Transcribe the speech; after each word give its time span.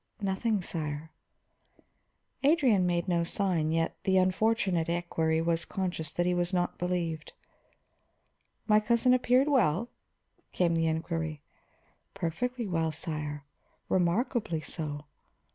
"Nothing, 0.21 0.63
sire." 0.63 1.11
Adrian 2.41 2.87
made 2.87 3.07
no 3.07 3.23
sign, 3.23 3.71
yet 3.71 3.95
the 4.03 4.17
unfortunate 4.17 4.89
equery 4.89 5.43
was 5.43 5.63
conscious 5.63 6.11
that 6.13 6.25
he 6.25 6.33
was 6.33 6.51
not 6.55 6.79
believed. 6.79 7.33
"My 8.65 8.79
cousin 8.79 9.13
appeared 9.13 9.47
well?" 9.47 9.89
came 10.53 10.73
the 10.73 10.87
inquiry. 10.87 11.43
"Perfectly 12.15 12.65
well, 12.65 12.91
sire. 12.91 13.43
Remarkably 13.89 14.61
so." 14.61 15.01